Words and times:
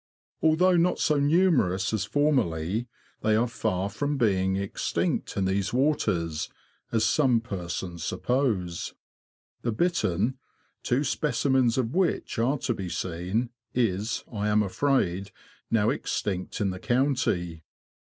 Although 0.41 0.77
not 0.77 0.97
so 0.97 1.19
numerous 1.19 1.93
as 1.93 2.05
formerly, 2.05 2.87
they 3.21 3.35
are 3.35 3.47
far 3.47 3.87
from 3.87 4.17
being 4.17 4.55
extinct 4.55 5.37
in 5.37 5.45
these 5.45 5.73
waters, 5.73 6.49
as 6.91 7.05
some 7.05 7.39
persons 7.39 8.03
suppose. 8.03 8.95
The 9.61 9.71
bittern— 9.71 10.39
two 10.83 11.03
specimens 11.03 11.77
of 11.77 11.93
which 11.93 12.39
are 12.39 12.57
to 12.57 12.73
be 12.73 12.89
seen— 12.89 13.51
is, 13.89 14.23
I 14.33 14.47
am 14.47 14.63
afraid, 14.63 15.29
now 15.69 15.91
extinct 15.91 16.59
in 16.61 16.71
the 16.71 16.79
county. 16.79 17.61